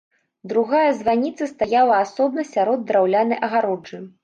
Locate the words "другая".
0.53-0.93